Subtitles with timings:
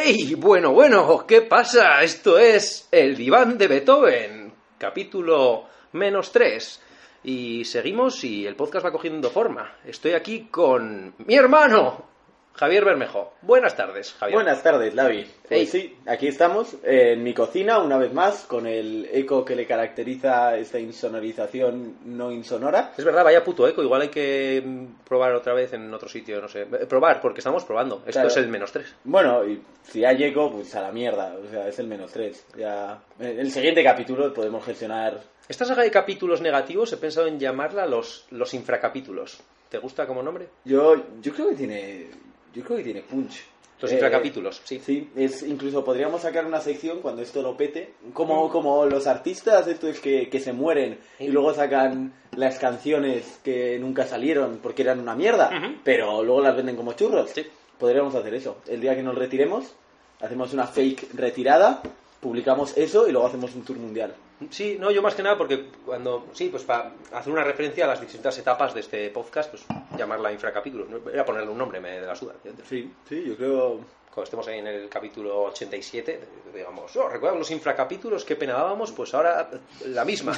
[0.00, 0.34] ¡Ey!
[0.36, 2.02] Bueno, bueno, ¿qué pasa?
[2.04, 6.82] Esto es El Diván de Beethoven, capítulo menos 3.
[7.24, 9.78] Y seguimos y el podcast va cogiendo forma.
[9.84, 12.10] Estoy aquí con mi hermano,
[12.58, 13.34] Javier Bermejo.
[13.42, 14.34] Buenas tardes, Javier.
[14.34, 15.24] Buenas tardes, Lavi.
[15.48, 19.64] Pues sí, aquí estamos en mi cocina una vez más con el eco que le
[19.64, 22.92] caracteriza esta insonorización no insonora.
[22.98, 23.80] Es verdad, vaya puto eco.
[23.82, 24.62] Igual hay que
[25.06, 26.62] probar otra vez en otro sitio, no sé.
[26.62, 27.98] Eh, Probar, porque estamos probando.
[27.98, 28.28] Esto Claro.
[28.28, 28.92] es el menos 3.
[29.04, 31.36] Bueno, y si hay eco, pues a la mierda.
[31.36, 32.44] O sea, es el menos tres.
[32.56, 32.98] Ya...
[33.20, 35.20] En el siguiente capítulo podemos gestionar...
[35.48, 39.40] Esta saga de capítulos negativos he pensado en llamarla los, los infracapítulos.
[39.70, 40.48] ¿Te gusta como nombre?
[40.64, 42.10] Yo, yo creo que tiene...
[42.58, 43.42] Yo creo que tiene punch.
[43.80, 44.80] Los Eh, infracapítulos, sí.
[44.84, 49.68] Sí, es, incluso podríamos sacar una sección cuando esto lo pete, como, como los artistas
[49.68, 54.98] estos que, que se mueren y luego sacan las canciones que nunca salieron porque eran
[54.98, 55.48] una mierda,
[55.84, 57.30] pero luego las venden como churros.
[57.30, 57.46] Sí.
[57.78, 58.56] Podríamos hacer eso.
[58.66, 59.72] El día que nos retiremos,
[60.20, 61.80] hacemos una fake retirada,
[62.20, 64.14] publicamos eso y luego hacemos un tour mundial.
[64.50, 67.88] Sí, no, yo más que nada porque cuando, sí, pues para hacer una referencia a
[67.88, 69.64] las distintas etapas de este podcast, pues
[69.96, 70.88] llamarla infracapítulos.
[70.88, 71.00] ¿no?
[71.00, 72.34] Voy a ponerle un nombre, me da la suda.
[72.68, 73.80] Sí, sí, yo creo...
[74.08, 76.20] Cuando estemos ahí en el capítulo 87,
[76.52, 78.24] digamos, oh, ¿recuerdan los infracapítulos?
[78.24, 78.90] ¿Qué pena dábamos?
[78.90, 79.48] Pues ahora
[79.86, 80.36] la misma,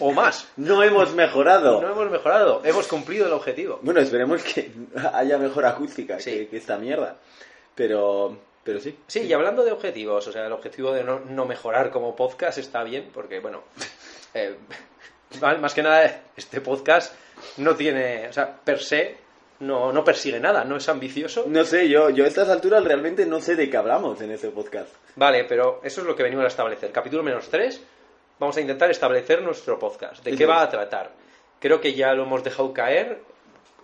[0.00, 0.48] o más.
[0.56, 1.80] No hemos mejorado.
[1.80, 3.78] No hemos mejorado, hemos cumplido el objetivo.
[3.82, 4.72] Bueno, esperemos que
[5.14, 6.30] haya mejor acústica Sí.
[6.30, 7.18] que, que esta mierda.
[7.76, 8.96] Pero, pero sí.
[9.06, 12.58] Sí, y hablando de objetivos, o sea, el objetivo de no, no mejorar como podcast
[12.58, 13.62] está bien, porque, bueno,
[14.34, 14.56] eh,
[15.40, 17.14] más que nada, este podcast
[17.58, 19.16] no tiene, o sea, per se,
[19.60, 21.44] no, no persigue nada, no es ambicioso.
[21.46, 24.48] No sé, yo, yo a estas alturas realmente no sé de qué hablamos en este
[24.48, 24.88] podcast.
[25.16, 26.90] Vale, pero eso es lo que venimos a establecer.
[26.92, 27.80] Capítulo menos 3,
[28.38, 30.24] vamos a intentar establecer nuestro podcast.
[30.24, 31.12] ¿De qué va a tratar?
[31.60, 33.20] Creo que ya lo hemos dejado caer,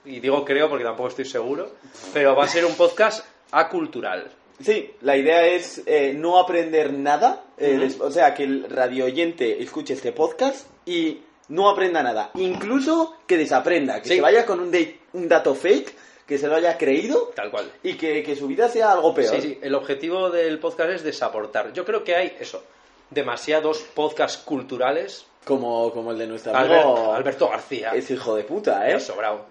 [0.04, 1.72] y digo creo porque tampoco estoy seguro,
[2.12, 4.30] pero va a ser un podcast acultural.
[4.62, 9.62] Sí, la idea es eh, no aprender nada, eh, o sea, que el radio oyente
[9.62, 14.14] escuche este podcast y no aprenda nada, incluso que desaprenda, que Sí.
[14.16, 15.94] se vaya con un, de- un dato fake,
[16.26, 17.70] que se lo haya creído Tal cual.
[17.82, 19.36] y que, que su vida sea algo peor.
[19.36, 21.72] Sí, sí, el objetivo del podcast es desaportar.
[21.72, 22.64] Yo creo que hay eso,
[23.10, 25.26] demasiados podcasts culturales.
[25.44, 28.98] Como, como el de nuestro amigo Alberto, Alberto García, es hijo de puta, ¿eh?
[28.98, 29.46] sobrado.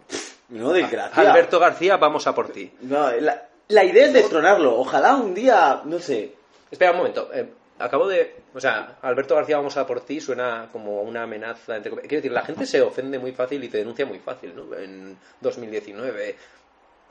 [0.50, 1.22] No, desgracia.
[1.32, 2.70] Alberto García, vamos a por ti.
[2.82, 4.80] No, la, la idea es destronarlo.
[4.80, 6.34] Ojalá un día, no sé,
[6.72, 7.48] Espera un momento, eh,
[7.80, 8.36] acabo de...
[8.54, 11.78] O sea, Alberto García, vamos a por ti, suena como una amenaza.
[11.78, 11.92] Entre...
[11.92, 14.76] Quiero decir, la gente se ofende muy fácil y te denuncia muy fácil, ¿no?
[14.76, 16.36] En 2019.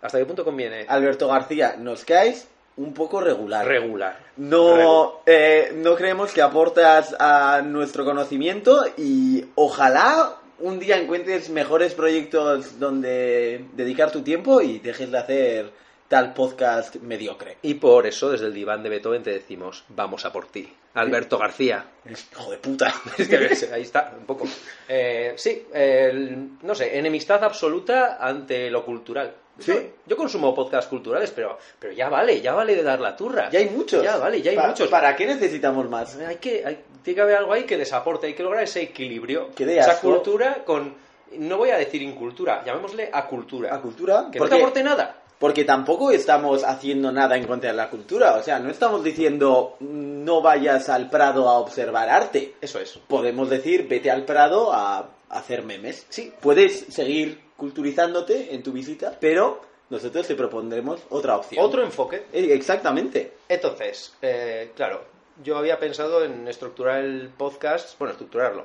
[0.03, 0.87] ¿Hasta qué punto conviene?
[0.88, 3.66] Alberto García, nos caes un poco regular.
[3.66, 4.19] Regular.
[4.37, 11.94] no, eh, no creemos que aportas a nuestro conocimiento y ojalá un día encuentres mejores
[11.94, 17.59] proyectos donde dedicar tu tiempo y dejes de hacer tal podcast mediocre.
[17.62, 20.72] Y por eso, desde el diván de Beethoven, te decimos, vamos a por ti.
[20.94, 21.84] Alberto García.
[22.09, 22.94] Hijo de puta.
[23.19, 24.47] Es que ahí está, un poco.
[24.88, 29.34] Eh, sí, el- no sé, enemistad absoluta ante lo cultural.
[29.59, 29.72] Sí.
[29.72, 33.50] Yo, yo consumo podcasts culturales, pero, pero ya vale, ya vale de dar la turra.
[33.50, 34.03] Ya hay muchos.
[34.03, 34.88] Ya vale, ya hay Pa- muchos.
[34.88, 36.16] ¿Para qué necesitamos más?
[36.16, 39.50] Hay que, hay- tiene que haber algo ahí que desaporte, hay que lograr ese equilibrio.
[39.56, 40.94] Esa cultura con,
[41.38, 43.75] no voy a decir incultura, llamémosle acultura.
[43.75, 44.28] ¿A cultura?
[44.31, 45.20] Que no te aporte nada.
[45.38, 48.36] Porque tampoco estamos haciendo nada en contra de la cultura.
[48.36, 52.54] O sea, no estamos diciendo "Mm, no vayas al Prado a observar arte.
[52.60, 52.98] Eso es.
[53.08, 56.06] Podemos decir vete al Prado a hacer memes.
[56.08, 56.32] Sí.
[56.40, 61.64] Puedes seguir culturizándote en tu visita, pero nosotros te propondremos otra opción.
[61.64, 62.26] Otro enfoque.
[62.32, 63.34] Eh, Exactamente.
[63.48, 65.04] Entonces, eh, claro,
[65.42, 68.64] yo había pensado en estructurar el podcast, bueno, estructurarlo,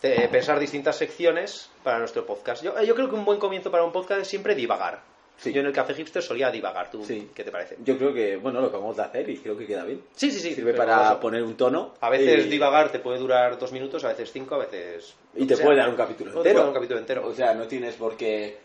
[0.00, 2.62] de pensar distintas secciones para nuestro podcast.
[2.62, 5.02] Yo, yo creo que un buen comienzo para un podcast es siempre divagar.
[5.36, 5.52] Sí.
[5.52, 6.90] Yo en el Café Hipster solía divagar.
[6.90, 7.30] ¿Tú Sí.
[7.34, 7.76] qué te parece?
[7.84, 10.00] Yo creo que, bueno, lo que vamos a hacer y creo que queda bien.
[10.14, 10.54] Sí, sí, sí.
[10.54, 11.94] Sirve para eso, poner un tono.
[12.00, 15.14] A veces y- divagar te puede durar dos minutos, a veces cinco, a veces...
[15.34, 16.60] Y te o sea, puede dar un capítulo o te puede entero.
[16.60, 17.26] dar un capítulo entero.
[17.26, 18.58] O sea, no tienes por qué...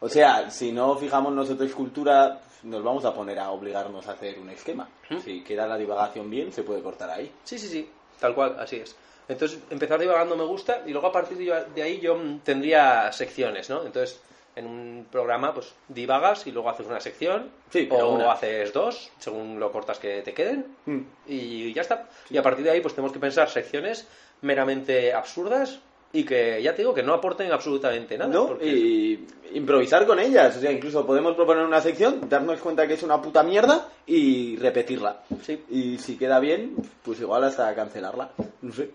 [0.00, 4.38] O sea, si no fijamos nosotros cultura, nos vamos a poner a obligarnos a hacer
[4.40, 4.88] un esquema.
[5.10, 5.18] ¿Mm?
[5.18, 7.30] Si queda la divagación bien, se puede cortar ahí.
[7.44, 7.88] Sí, sí, sí,
[8.18, 8.96] tal cual, así es.
[9.28, 13.70] Entonces, empezar divagando me gusta y luego a partir de de ahí yo tendría secciones,
[13.70, 13.86] ¿no?
[13.86, 14.20] Entonces,
[14.56, 18.32] en un programa, pues divagas y luego haces una sección Sí, o una.
[18.32, 21.00] haces dos, según lo cortas que te queden Mm.
[21.26, 22.08] y ya está.
[22.30, 24.06] Y a partir de ahí, pues tenemos que pensar secciones
[24.42, 25.80] meramente absurdas
[26.12, 28.32] y que, ya te digo, que no aporten absolutamente nada.
[28.32, 28.46] ¿No?
[28.46, 30.56] porque- Y improvisar con ellas.
[30.56, 34.56] O sea, incluso podemos proponer una sección, darnos cuenta que es una puta mierda y
[34.56, 35.22] repetirla.
[35.42, 35.64] Sí.
[35.70, 38.30] Y si queda bien, pues igual hasta cancelarla.
[38.62, 38.90] No sé.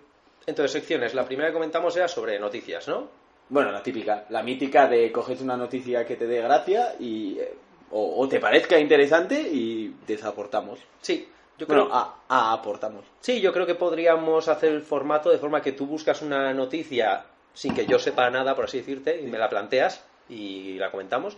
[0.45, 1.13] Entonces, secciones.
[1.13, 3.18] La primera que comentamos era sobre noticias, ¿no?
[3.49, 7.53] Bueno, la típica, la mítica de coges una noticia que te dé gracia y eh,
[7.91, 10.79] o, o te parezca interesante y desaportamos.
[11.01, 11.95] Sí, yo Bueno, creo...
[11.95, 13.05] a, a aportamos.
[13.21, 17.25] Sí, yo creo que podríamos hacer el formato de forma que tú buscas una noticia
[17.53, 21.35] sin que yo sepa nada, por así decirte, y me la planteas y la comentamos,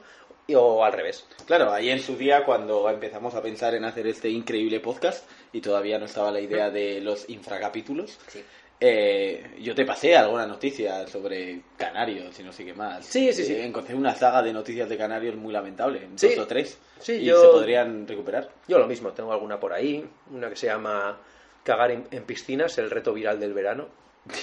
[0.53, 1.25] o al revés.
[1.45, 5.61] Claro, ahí en su día cuando empezamos a pensar en hacer este increíble podcast y
[5.61, 8.43] todavía no estaba la idea de los infracapítulos, Sí.
[8.81, 13.05] Eh, yo te pasé alguna noticia sobre Canarios y no sé qué más.
[13.05, 13.53] Sí, sí, sí.
[13.53, 16.29] Eh, encontré una saga de noticias de Canarios muy lamentable, Sí.
[16.29, 18.49] dos o tres, Sí, y yo- se podrían recuperar.
[18.67, 21.19] Yo lo mismo, tengo alguna por ahí, una que se llama
[21.63, 23.87] Cagar en, en piscinas, el reto viral del verano.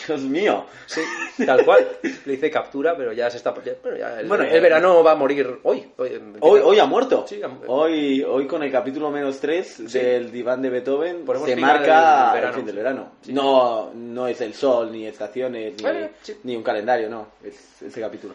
[0.07, 0.67] Dios mío.
[0.87, 1.01] Sí,
[1.47, 1.87] tal cual.
[2.27, 3.55] Le hice captura, pero ya se está...
[3.65, 5.87] ya- bueno, ya el, Bueno, el ya- verano va a morir hoy.
[5.97, 7.25] Hoy, Hoy, hoy ha muerto.
[7.29, 9.99] Sí, ha- hoy, hoy con el capítulo menos 3 Sí.
[9.99, 12.49] del diván de Beethoven se marca verano.
[12.49, 13.13] el fin del verano.
[13.23, 13.33] Sí.
[13.33, 16.11] No, no es el sol, ni estaciones, ni, Vale,
[16.43, 17.29] ni un calendario, no.
[17.45, 18.35] Es ese capítulo.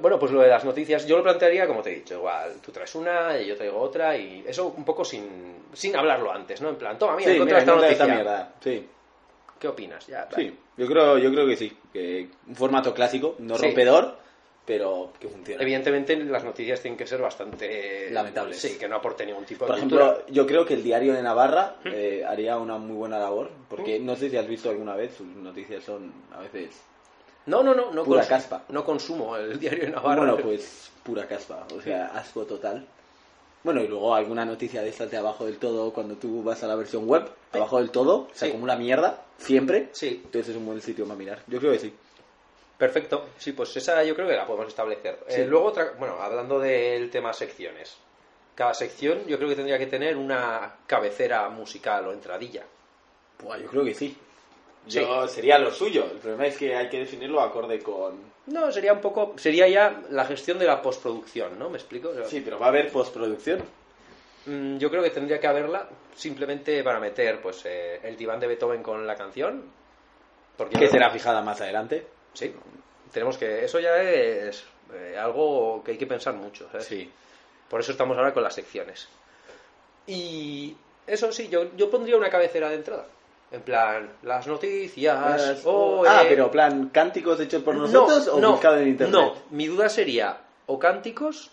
[0.00, 2.70] Bueno, pues lo de las noticias, yo lo plantearía como te he dicho, igual, tú
[2.72, 6.70] traes una y yo traigo otra y eso un poco sin, sin hablarlo antes, ¿no?
[6.70, 8.04] En plan, toma, mira, Sí, encontré mira, esta encontré noticia.
[8.04, 8.52] esta mierda.
[8.62, 8.88] Sí,
[9.64, 10.06] ¿Qué opinas?
[10.06, 10.50] Ya, vale.
[10.50, 10.58] sí.
[10.76, 11.74] Yo creo, yo creo que sí.
[11.90, 13.62] Que un formato clásico, no Sí.
[13.64, 14.14] rompedor,
[14.66, 15.62] pero que funciona.
[15.62, 18.10] Evidentemente las noticias tienen que ser bastante...
[18.10, 18.58] Lamentables.
[18.60, 20.04] Sí, que no aporte ningún tipo de Por cultura.
[20.10, 23.98] ejemplo, yo creo que el diario de Navarra eh, haría una muy buena labor, porque
[23.98, 26.68] no sé si has visto alguna vez, sus noticias son a veces
[27.46, 28.64] No, no, no, no, Pura cons- caspa.
[28.68, 30.16] no consumo el diario de Navarra.
[30.26, 32.86] Bueno, pues pura caspa, o sea, asco total.
[33.62, 36.66] Bueno, y luego alguna noticia de estas de abajo del todo, cuando tú vas a
[36.66, 37.26] la versión web,
[37.58, 38.50] abajo del todo, se Sí.
[38.50, 39.88] acumula mierda, siempre.
[39.92, 41.42] Sí, Entonces es un buen sitio para mirar.
[41.46, 41.94] Yo creo que sí.
[42.78, 43.26] perfecto.
[43.38, 45.18] Sí, pues esa yo creo que la podemos establecer.
[45.28, 45.40] Sí.
[45.42, 47.96] Eh, luego, otra, bueno, hablando del tema secciones.
[48.54, 52.64] Cada sección yo creo que tendría que tener una cabecera musical o entradilla.
[53.38, 54.16] Pues yo creo que sí.
[54.86, 55.00] Sí.
[55.00, 56.04] Yo sería lo suyo.
[56.04, 58.34] El problema es que hay que definirlo acorde con.
[58.46, 61.70] No, sería un poco, sería ya la gestión de la postproducción, ¿no?
[61.70, 62.12] ¿Me explico?
[62.28, 63.60] Sí, pero va a haber postproducción.
[64.46, 68.46] Mm, Yo creo que tendría que haberla simplemente para meter, pues, eh, el diván de
[68.46, 69.62] Beethoven con la canción.
[70.56, 72.06] Porque Que será fijada más adelante.
[72.32, 72.54] Sí,
[73.12, 76.86] tenemos que, eso ya es eh, algo que hay que pensar mucho, ¿sabes?
[76.86, 77.10] Sí.
[77.68, 79.08] Por eso estamos ahora con las secciones.
[80.06, 80.76] Y
[81.06, 83.06] eso sí, yo, yo pondría una cabecera de entrada.
[83.50, 85.62] En plan, las noticias.
[85.64, 89.14] o, ah, eh, pero plan, cánticos hechos por nosotros o buscado en internet.
[89.14, 91.50] No, mi duda sería o cánticos,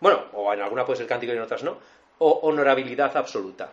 [0.00, 1.78] bueno, o en alguna puede ser cántico y en otras no,
[2.20, 3.72] o honorabilidad absoluta.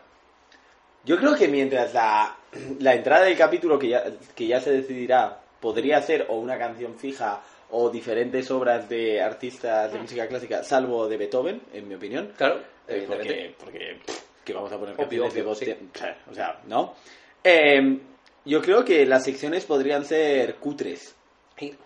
[1.06, 2.36] Yo creo que mientras la,
[2.80, 4.04] la entrada del capítulo, que ya,
[4.36, 9.92] que ya se decidirá, podría ser o una canción fija o diferentes obras de artistas
[9.92, 12.32] de música clásica, salvo de Beethoven, en mi opinión.
[12.38, 15.66] Claro, Eh, porque, porque pff, que vamos a poner Obvio, canciones de obvio, dos sí.
[15.66, 16.96] te- O sea, ¿no?
[17.44, 18.00] Eh,
[18.46, 21.14] yo creo que las secciones podrían ser cutres.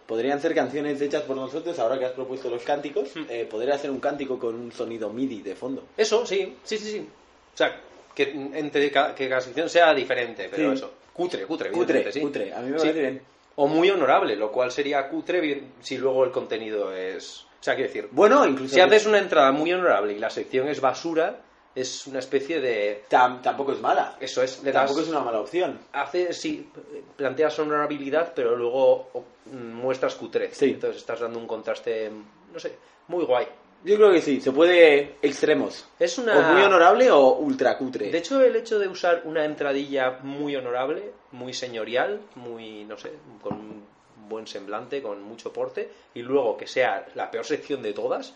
[0.05, 3.15] Podrían ser canciones hechas por nosotros, ahora que has propuesto los cánticos.
[3.15, 3.23] Hmm.
[3.29, 5.83] eh, podría ser un cántico con un sonido MIDI de fondo.
[5.95, 7.07] Eso, sí, sí, sí, sí.
[7.53, 7.79] O sea,
[8.13, 8.23] que
[8.53, 10.75] entre que cada sección sea diferente, pero Sí.
[10.77, 10.93] eso.
[11.13, 12.19] Cutre, cutre, Cutre, sí.
[12.21, 12.53] cutre.
[12.53, 12.83] A mí me Sí.
[12.87, 13.21] parece bien.
[13.55, 17.45] O muy honorable, lo cual sería cutre si luego el contenido es...
[17.59, 18.73] O sea, quiero decir, Bueno, incluso...
[18.73, 21.41] si haces una entrada muy honorable y la sección es basura,
[21.73, 23.05] es una especie de...
[23.09, 24.17] Tam- tampoco es mala.
[24.19, 24.61] Eso es.
[24.61, 25.79] Tampoco es una mala opción.
[25.93, 26.69] Hace, sí,
[27.15, 30.57] planteas honorabilidad, pero luego muestras cutrez.
[30.57, 30.71] Sí.
[30.71, 32.11] Entonces estás dando un contraste,
[32.51, 32.75] no sé,
[33.07, 33.47] muy guay.
[33.83, 35.87] Yo creo que sí, se puede extremos.
[35.97, 36.37] Es una...
[36.37, 38.11] O muy honorable o ultra cutre.
[38.11, 43.11] De hecho, el hecho de usar una entradilla muy honorable, muy señorial, muy, no sé,
[43.41, 43.85] con un
[44.29, 48.35] buen semblante, con mucho porte, y luego que sea la peor sección de todas,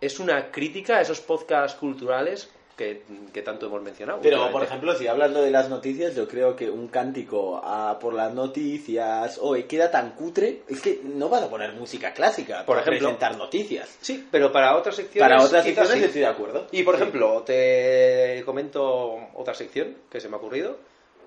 [0.00, 4.20] es una crítica a esos podcasts culturales que, que tanto hemos mencionado.
[4.22, 8.14] Pero, por ejemplo, si hablando de las noticias, yo creo que un cántico a por
[8.14, 12.76] las noticias, oye, queda tan cutre, es que no vas a poner música clásica Por
[12.78, 13.08] para ejemplo.
[13.10, 13.98] presentar noticias.
[14.00, 15.28] Sí, pero para otras secciones.
[15.30, 16.04] Para otras secciones sí.
[16.04, 16.68] estoy de acuerdo.
[16.72, 20.78] Y por ejemplo, te comento otra sección que se me ha ocurrido.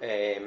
[0.02, 0.42] Eh,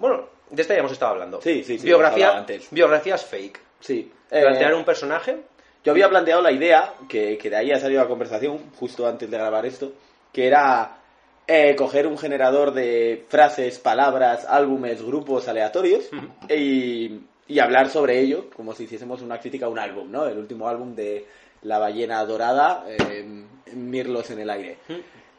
[0.00, 1.40] bueno, de esta ya hemos estado hablando.
[1.40, 2.68] Sí, sí, sí, Biografía, antes.
[2.70, 3.58] biografías fake.
[3.80, 4.12] Sí.
[4.30, 5.38] Eh, Plantear un personaje.
[5.82, 9.30] Yo había planteado la idea, que, que de ahí ha salido la conversación, justo antes
[9.30, 9.92] de grabar esto,
[10.32, 10.98] que era
[11.46, 16.08] eh, coger un generador de frases, palabras, álbumes, grupos aleatorios
[16.48, 20.26] y, y hablar sobre ello, como si hiciésemos una crítica a un álbum, ¿no?
[20.26, 21.26] El último álbum de
[21.62, 24.78] La ballena dorada, eh, Mirlos en el aire.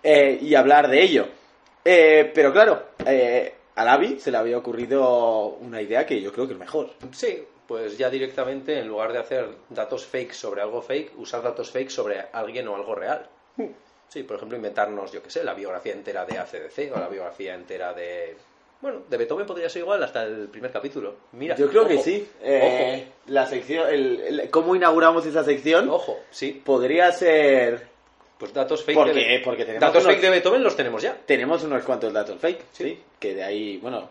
[0.01, 1.27] Eh, y hablar de ello.
[1.85, 6.47] Eh, pero claro, eh, a Lavi se le había ocurrido una idea que yo creo
[6.47, 6.91] que es mejor.
[7.11, 11.71] Sí, pues ya directamente, en lugar de hacer datos fake sobre algo fake, usar datos
[11.71, 13.27] fake sobre alguien o algo real.
[14.09, 17.55] Sí, por ejemplo, inventarnos, yo qué sé, la biografía entera de ACDC o la biografía
[17.55, 18.35] entera de...
[18.81, 21.15] Bueno, de Beethoven podría ser igual hasta el primer capítulo.
[21.31, 22.27] Mira, Yo creo que sí.
[22.41, 26.61] Eh, la sección, el, el- cómo inauguramos esa sección Ojo, sí.
[26.63, 27.87] podría ser
[28.37, 31.17] Pues datos fake ¿Por de Porque tenemos datos unos- fake de Beethoven los tenemos ya.
[31.25, 32.83] Tenemos unos cuantos datos fake, Sí.
[32.83, 33.03] sí.
[33.17, 34.09] Que de ahí, bueno,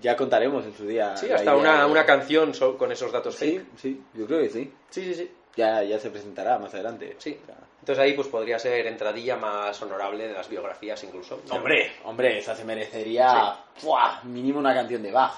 [0.00, 1.14] ya contaremos en su día.
[1.16, 3.66] Sí, hasta una, de- una canción con esos datos Sí, fake.
[3.76, 4.72] sí, yo creo que sí.
[4.88, 5.30] Sí, sí, sí.
[5.56, 7.16] Ya, ya se presentará más adelante.
[7.18, 7.38] Sí.
[7.42, 11.40] O sea, Entonces ahí pues podría ser entradilla más honorable de las biografías incluso.
[11.50, 14.22] Hombre, hombre, esa se merecería ¡fua!
[14.24, 15.34] mínimo una canción de Bach.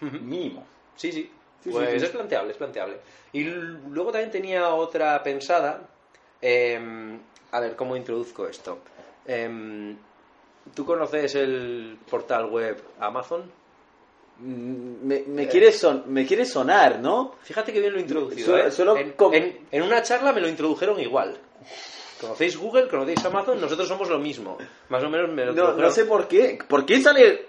[0.00, 0.66] Mínimo.
[0.94, 1.32] Sí, sí.
[1.62, 2.04] Sí, pues sí, sí.
[2.04, 2.98] es planteable, es planteable.
[3.32, 5.80] Y luego también tenía otra pensada.
[6.42, 7.18] em,
[7.52, 8.80] a ver, ¿cómo introduzco esto?
[9.24, 9.96] Em,
[10.74, 13.50] ¿Tú conoces el portal web Amazon?
[14.38, 17.34] Mm, Me, me, quiere son, me quiere sonar, ¿no?
[17.42, 18.46] Fíjate que bien lo introducido.
[18.46, 18.70] Solo- ¿eh?
[18.70, 21.36] solo en, com- en- en una charla me lo introdujeron igual.
[22.20, 22.88] ¿Conocéis Google?
[22.88, 23.60] ¿Conocéis Amazon?
[23.60, 24.56] Nosotros somos lo mismo.
[24.88, 26.58] Más o menos me lo No, no sé por qué.
[26.66, 27.46] ¿Por qué sale